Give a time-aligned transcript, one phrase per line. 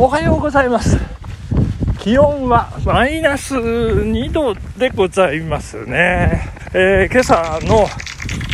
[0.00, 0.96] おはようございます。
[1.98, 7.84] 気温はマイナス2度でございますね、えー、今朝の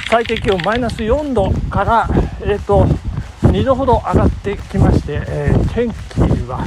[0.09, 2.09] 最低気温マイナス4度から
[2.41, 2.87] えっ、ー、と
[3.43, 6.67] 2度ほど上がってきまして、えー、天気は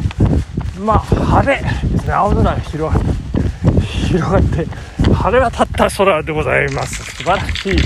[0.80, 2.14] まあ晴れですね。
[2.14, 4.68] 青空が広がって広がって
[5.12, 7.04] 晴れ渡った空でございます。
[7.04, 7.78] 素晴らしい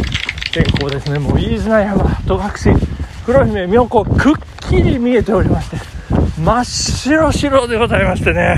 [0.51, 1.19] 天候ですね。
[1.19, 2.81] もう飯綱山戸隠
[3.25, 4.33] 黒姫妙高くっ
[4.69, 6.00] きり見えておりまして
[6.43, 8.57] 真っ白白でございましてね。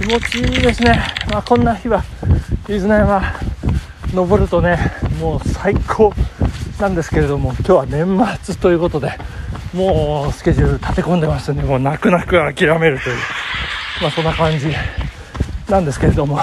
[0.00, 1.02] 気持ちいいですね、
[1.32, 2.04] まあ、こんな日は
[2.68, 3.22] 飯綱山
[4.14, 4.78] 登るとね
[5.20, 6.12] もう最高
[6.80, 9.12] なんですけれども今日は年末ということで
[9.74, 13.16] もうスケジュール立て込んでますんでもう泣く泣く諦めるという
[14.00, 14.68] まあそんな感じ
[15.68, 16.38] なんですけれども。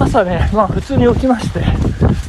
[0.00, 1.60] 朝ねまあ普通に起きまして、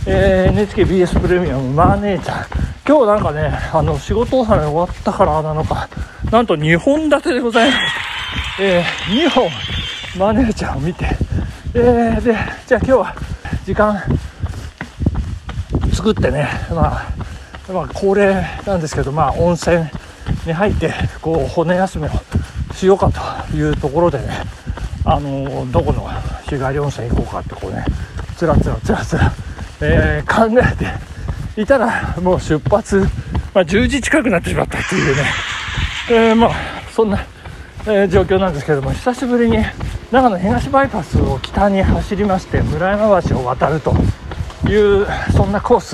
[0.06, 2.46] えー、NHKBS プレミアムマー姉ちゃん
[2.86, 5.88] 今日なんかねあの仕事納め終わったからなのか
[6.32, 9.50] なんと2本立てでございます、えー、2本
[10.18, 11.06] マネージャーを見て、
[11.74, 12.34] えー、で
[12.66, 13.16] じゃあ今日は
[13.66, 14.02] 時間
[15.94, 19.84] 作ってね、まあ、まあ恒例なんですけど、まあ、温泉
[20.46, 22.12] に入ってこう骨休めを
[22.74, 23.12] しようか
[23.50, 24.62] というところでね。
[25.04, 26.08] あのどこの
[26.44, 27.84] 日帰り温泉行こうかってこうね。
[28.38, 29.32] つらつらつらつら、
[29.82, 33.00] えー、考えていたらもう出発、
[33.54, 35.24] まあ、10時近くなってしまったっていうね、
[36.12, 36.52] えー、まあ
[36.92, 37.26] そんな、
[37.86, 39.60] えー、状況なんですけども久しぶりに
[40.12, 43.94] 長野東バイパスを北に走りまして村山橋を渡ると
[44.70, 45.94] いうそんなコース、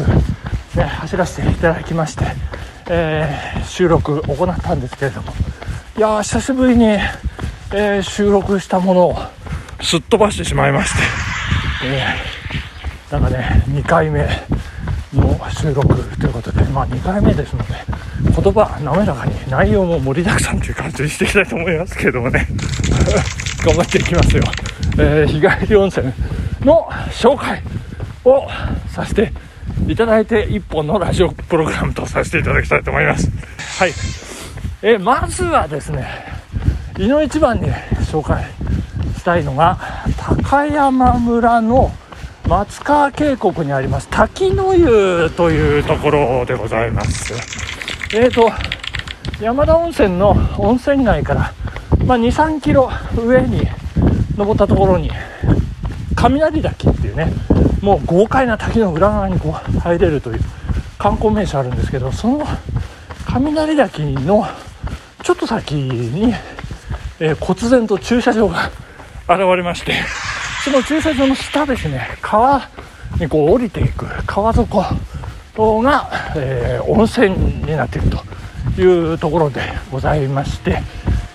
[0.76, 2.26] ね、走らせていただきまして、
[2.90, 5.32] えー、収録行ったんですけれども。
[5.98, 6.98] いや久しぶりに、
[7.74, 9.18] え、収録したものを
[9.82, 11.04] すっ飛ばしてしまいまして、
[11.86, 12.06] え、
[13.12, 14.28] なんかね2回目
[15.14, 17.74] の収録ということで、まあ、2回目ですので
[18.24, 22.48] 言葉滑らかに内容も盛りだくさんという感じにしていきたいと思いますけれどもね。
[23.64, 24.44] 頑張っていきますよ、
[25.00, 26.14] えー、日帰り温泉
[26.62, 27.62] の紹介
[28.24, 28.48] を
[28.90, 29.34] させて
[29.88, 33.30] いただいて1本のラジオプログラムとさせていただきたいと思います。
[33.80, 33.94] はい、
[34.82, 36.08] え、まずはですね
[36.98, 37.72] 井の一番に
[38.12, 38.44] 紹介
[39.18, 39.78] したいのが
[40.18, 41.92] 高山村の
[42.48, 47.57] 松川渓谷にあります滝の湯というところでございます。
[48.18, 48.52] えーと
[49.40, 51.54] 山田温泉の温泉街から、
[52.08, 53.62] まあ、23キロ上に
[54.36, 55.12] 登ったところに
[56.16, 57.32] 雷滝っていうね
[57.80, 60.40] もう豪快な滝の裏側にこう入れるという
[60.98, 62.44] 観光名所あるんですけどその
[63.28, 64.48] 雷滝の
[65.22, 66.34] ちょっと先に、
[67.20, 68.72] えー、忽然と駐車場が
[69.30, 69.94] 現れまして
[70.64, 72.68] その駐車場の下ですね川
[73.20, 74.84] にこう降りていく川底。
[75.58, 78.10] が、えー、温泉になっている
[78.76, 80.82] というところでございまして、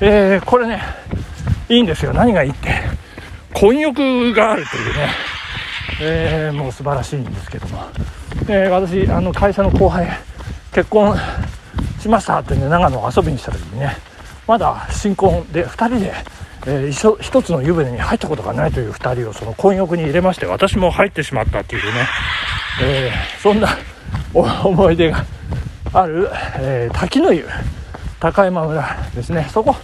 [0.00, 0.82] えー、これね
[1.68, 2.12] いいんですよ。
[2.12, 2.82] 何がいいって
[3.54, 5.08] 混浴があるというね、
[6.00, 7.82] えー、もう素晴らしいんですけども、
[8.48, 10.08] え、私あの会社の後輩
[10.72, 11.16] 結婚
[12.00, 13.96] しましたってね長野を遊びにした時にね
[14.46, 16.12] まだ新婚で2人で、
[16.66, 22.06] えー、一緒一つの湯船に入ったことがないという2人をその混浴に入れまして私も入ってしまったっていうね、
[22.82, 23.68] えー、そんな
[24.34, 25.24] 思い出が
[25.92, 26.28] ある、
[26.58, 27.46] えー、滝の湯
[28.20, 29.74] 高山村ですねそこ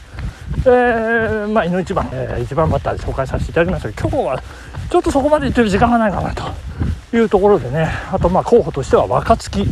[0.61, 4.43] えー、まあ、の一番、えー、一番バッターで紹介させていただきましたけど、今日は
[4.91, 9.67] ちょっとそこまで行ってる時間がないかなというところでね、あとまあ候補としては若槻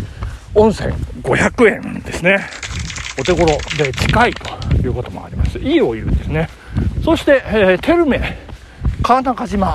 [0.55, 2.47] 温泉500円ですね。
[3.19, 3.47] お手頃
[3.79, 5.59] で近いということもあります。
[5.59, 6.49] いいお湯ですね。
[7.03, 8.39] そして、えー、テルメ、
[9.03, 9.75] 川中島、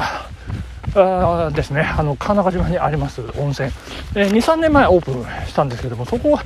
[0.95, 3.69] あですね、あの川中島にあります温泉、
[4.15, 6.43] えー、2、3年前オープンしたんですけども、そこは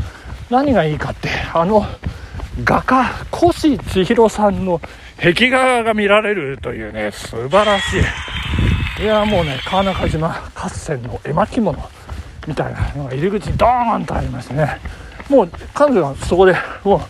[0.50, 1.86] 何がいいかって、あの
[2.64, 4.80] 画家越千尋さんの
[5.18, 7.98] 壁画が見られるというね素晴らし
[9.00, 9.04] い。
[9.04, 11.78] いやもうね川中島合戦の絵巻物
[12.48, 14.80] みたいなのが入り口にドーンとありましてね。
[15.30, 17.02] もう彼女はそこでも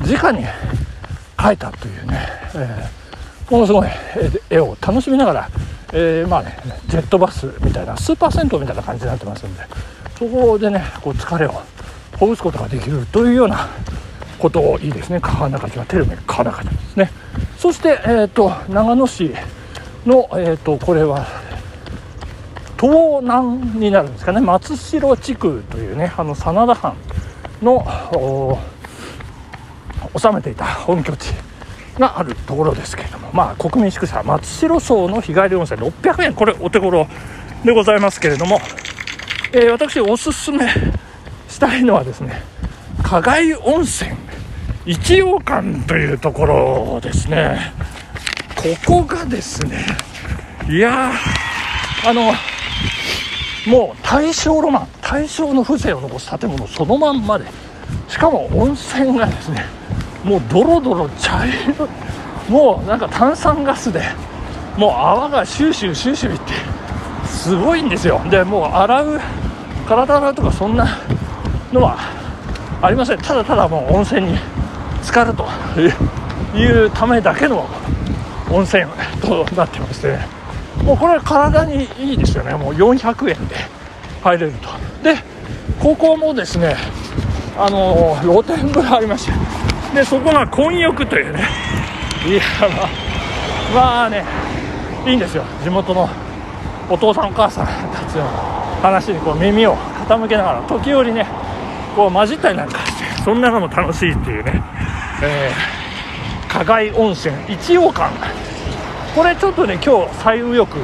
[0.00, 0.46] う直に
[1.36, 3.88] 描いたというね、えー、ものすごい
[4.48, 5.50] 絵を楽しみながら、
[5.98, 6.58] えー、まあね
[6.88, 9.62] ジェットバスみたいなスーパー銭湯みたいな感じになってますんで
[10.18, 11.54] そこでねこう疲れを
[12.18, 13.66] ほぐすことができるというような
[14.38, 15.18] ことをいいですね。
[15.20, 17.10] 川中島テルメ川中島ですね。
[17.58, 19.34] そして、えーと、長野市
[20.04, 21.26] の、えーと、これは
[22.78, 24.40] 東南になるんですかね。
[24.40, 26.96] 松代地区というねあの真田藩
[27.62, 28.58] の
[30.18, 31.45] 治めていた本拠地。
[31.98, 36.34] があるところですけれどもまあ国民宿舎松代荘の日帰り温泉600円。
[36.34, 37.06] これお手頃
[37.64, 38.60] でございますけれども、
[39.52, 40.66] えー、私おすすめ
[41.48, 42.42] したいのはですね
[43.02, 44.10] 加害温泉
[44.84, 47.72] 一応館というところですね。
[48.54, 49.84] ここがですね
[50.68, 51.12] いや
[52.04, 52.32] あの
[53.66, 57.44] もう大正ロマン大正の風情を残す建物そのまんまで
[58.08, 59.64] しかも温泉がですね
[60.26, 61.88] もうドロドロ茶色
[62.48, 64.02] もうなんか炭酸ガスで。
[64.76, 66.52] もう泡がシューシューシューシューいって。
[67.26, 68.20] すごいんですよ。
[68.28, 69.20] でもう洗う
[69.88, 70.98] 体洗うとかそんな
[71.72, 71.96] のは
[72.82, 73.18] ありません。
[73.18, 74.38] ただただもう温泉に
[75.00, 75.46] 浸かると
[76.54, 77.66] いうためだけの
[78.50, 78.84] 温泉
[79.22, 80.18] となってまして。
[80.84, 82.54] もうこれ体にいいですよね。
[82.54, 83.56] もう400円で
[84.22, 84.68] 入れると。
[85.02, 85.16] で
[85.80, 86.76] ここもですね
[87.58, 89.32] あの露天風呂ありまして。
[89.96, 91.40] でそこが混浴というね。
[92.26, 93.06] いやまあ。
[93.74, 94.24] まあね
[95.06, 95.44] いいんですよ。
[95.64, 96.06] 地元の
[96.90, 98.24] お父さんお母さんたちの
[98.82, 99.74] 話にこう耳を
[100.06, 101.26] 傾けながら時折ね
[101.96, 104.62] こう混じったりなんかしてそんなのも楽しいっていうね、
[105.22, 108.10] えー、加害温泉一応館。
[109.14, 110.76] これちょっとね今日最右翼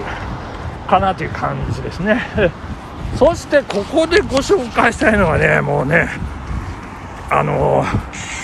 [0.89, 2.23] かなという感じですね。
[3.15, 6.09] そしてここでご紹介したいのはねもうね
[7.29, 8.42] あのー、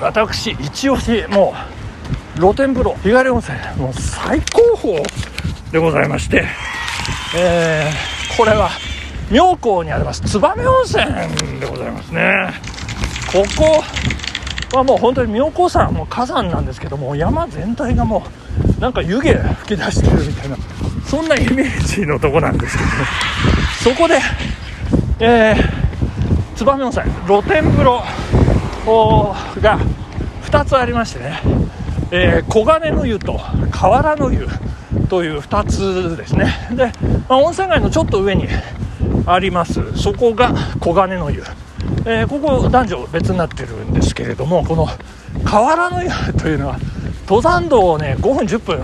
[0.00, 1.54] 私一押しも
[2.36, 5.02] う露天風呂日帰り温泉もう最高峰
[5.72, 6.44] でございまして、
[7.36, 8.70] えー、これは
[9.30, 12.78] 妙高にあります燕温泉でございますね。
[13.30, 13.84] ここ
[14.78, 18.24] はもう本当に妙高山もう火山なんですけども山全体がも
[18.78, 20.56] うなんか湯気噴き出してるみたいな
[21.06, 22.94] そんなイメージのとこなんですけどね
[23.82, 24.18] そこで、
[25.20, 28.02] えー、燕温泉露天風呂
[29.60, 29.78] が
[30.42, 31.40] 2つありましてね、
[32.10, 33.38] えー、黄金の湯と
[33.70, 34.48] 河原の湯
[35.08, 36.54] という2つですね。
[36.72, 36.92] で、
[37.28, 38.46] まあ、温泉街のちょっと上に
[39.26, 39.96] あります。
[39.96, 41.42] そこが黄金の湯、
[42.06, 44.86] えー、ここ男女別になってるんですけれどもこの
[45.44, 46.78] 河原の湯というのは
[47.22, 48.80] 登山道をね5分10分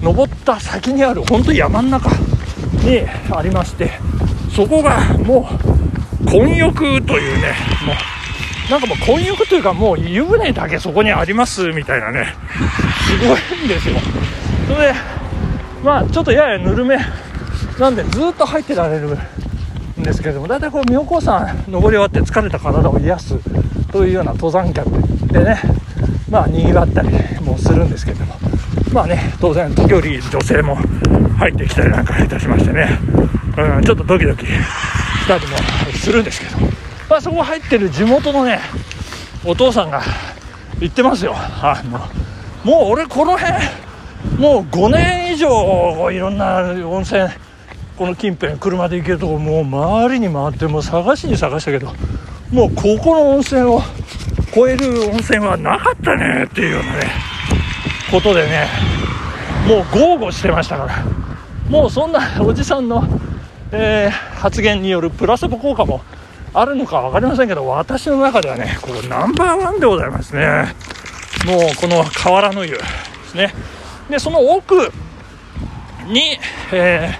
[0.00, 2.10] 登った先にある本当に山の中
[2.84, 3.00] に
[3.32, 3.90] ありまして
[4.54, 5.48] そこがも
[6.22, 7.54] う混浴というね
[7.84, 8.23] もう
[8.70, 12.34] なんかもう混浴というかもう湯船だけそこにありますみたいなね。
[13.06, 13.96] すごいんですよ。
[14.66, 14.94] それで
[15.82, 16.96] まあちょっとややぬるめ
[17.78, 19.16] なんでずっと入ってられる
[20.00, 23.38] んですけれども大体こう妙高山登り終わって疲れた体を癒す
[23.92, 24.88] というような登山客
[25.28, 25.60] でね
[26.30, 27.10] まあにぎわったり
[27.40, 28.34] もするんですけれども
[28.92, 30.76] まあね当然時折女性も
[31.36, 32.98] 入ってきたりなんかいたしましてね、
[33.58, 34.52] うん、ちょっとドキドキし
[35.28, 35.56] たりも
[35.92, 36.56] するんですけど、
[37.14, 38.58] まあ、そこ入ってる地元のね
[39.44, 40.02] お父さんが
[40.80, 41.32] 言ってますよ。
[41.36, 42.00] あの
[42.64, 43.52] もう俺この辺
[44.36, 47.28] もう5年以上いろんな温泉
[47.96, 51.92] この近辺車で行けるとこもう周りに回ってもう探しに探したけど
[52.50, 53.80] もうここの温泉を
[54.52, 57.12] 超える温泉はなかったねっていうようなね
[58.10, 58.66] ことでね
[59.68, 61.04] もう豪語してましたから。
[61.70, 63.04] もうそんなおじさんの、
[63.70, 66.02] えー、発言によるプラセボ効果も
[66.54, 70.74] あるのか分かりませんけど私の中ではねこうナンバーワンでございますね。
[71.46, 72.78] もうこの河原の湯で
[73.26, 73.52] すね。
[74.08, 74.90] でその奥
[76.06, 76.38] に、
[76.72, 77.18] え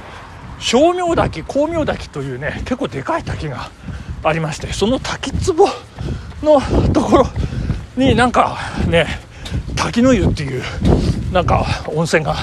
[0.58, 3.70] ー、正明滝光明滝というね結構でかい滝が
[4.22, 5.68] ありましてその滝壺
[6.42, 6.60] の
[6.92, 7.26] ところ
[7.96, 8.56] になんか
[8.88, 9.06] ね
[9.76, 10.62] 滝の湯っていう
[11.32, 12.36] なんか温泉が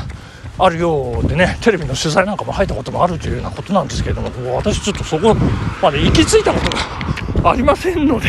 [0.63, 5.36] あるようでねテレビの取材なんかも入ったこともあるというようなことなんですけれども私ちょっとそこ
[5.82, 8.27] まで行き着いたことがありませんので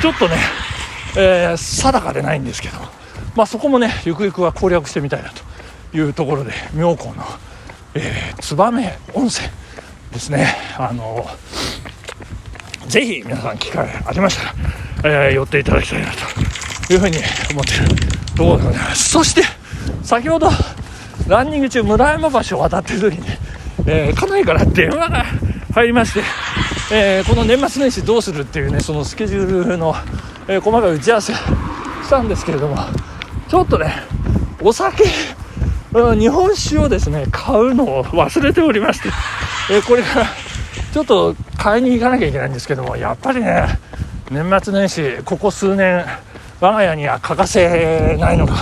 [0.00, 0.36] ちょっとね、
[1.16, 2.96] えー、定かでないんですけど
[3.36, 7.22] まあ、そこもねゆくゆくは攻略してみたいなというところで妙高の、
[7.94, 9.48] えー、燕温泉
[10.10, 10.56] ですね。
[10.78, 11.26] あの
[12.88, 14.44] ぜひ皆さん機会ありました
[15.04, 16.12] ら、えー、寄っていただきたいな
[16.86, 17.18] というふうに
[17.50, 19.10] 思っているところでございます。
[19.10, 19.42] そして
[20.02, 20.48] 先ほど
[21.28, 23.26] ランニング中村山橋を渡っている時に、
[23.86, 25.24] えー、家内から電話が
[25.74, 26.22] 入りまして、
[26.92, 29.94] えー、この年末年始どうするっていうねそのスケジュールの、
[30.48, 31.40] えー、細かい打ち合わせし
[32.08, 32.76] たんですけれども
[33.48, 33.94] ちょっとね、
[34.60, 35.04] お酒、
[35.92, 39.08] 日本酒をですね、買うのを忘れておりまして、
[39.70, 40.26] えこれから
[40.92, 43.78] ちょっと買いに行かなきゃいけないんですけども、やっぱりね、
[44.32, 46.04] 年末年始、ここ数年、
[46.60, 48.54] 我が家には欠かせないのが、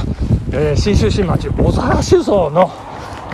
[0.56, 2.70] えー、信州新町小沢酒造の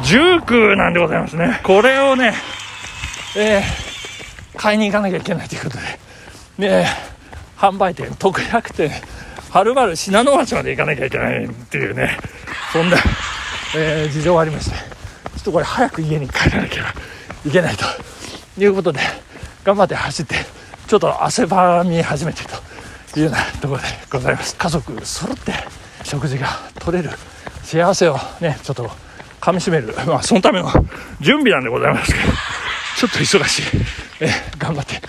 [0.03, 1.61] ジュークなんでございますね。
[1.63, 2.33] これをね、
[3.37, 3.63] えー、
[4.57, 5.77] 買いに行かなきゃいけないということ
[6.57, 6.87] で、ね、
[7.59, 8.91] 販売店、特約店、
[9.51, 12.17] はるばる信濃町まで行かなきゃいけないっていうね、
[12.73, 12.97] そんな、
[13.77, 14.83] えー、事情がありまして、ちょ
[15.41, 16.95] っとこれ早く家に帰らなきゃ
[17.45, 17.85] いけないと
[18.59, 19.01] いうことで、
[19.63, 20.37] 頑張って走って、
[20.87, 22.45] ちょっと汗ばみ始めて
[23.13, 27.11] というようなところでございます家族揃って食事が取れる
[27.63, 28.91] 幸せをねちょっと
[29.41, 29.95] かみしめる。
[30.07, 30.71] まあそのための
[31.21, 32.29] 準備なんでございますけど。
[32.99, 33.63] ちょっと忙しい。
[34.21, 35.01] え頑張って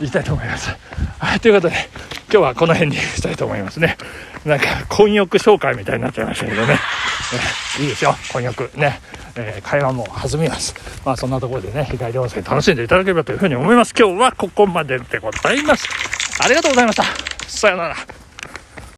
[0.00, 0.70] いきたいと思います。
[1.18, 1.88] はいということで
[2.32, 3.98] 今日はこの辺にしたいと思いますね。
[4.44, 6.78] なんか婚欲紹介みたいになっちゃいましたけどね、
[7.78, 8.16] えいいですよ。
[8.32, 9.00] 婚欲ね、
[9.34, 10.74] えー、会話も弾みます。
[11.04, 13.92] まあそんなところでね日帰り温泉楽しんでいただければというふうに思います。
[13.98, 15.88] 今日はここまででございます。
[16.38, 17.04] ありがとうございました。
[17.48, 18.19] さようなら。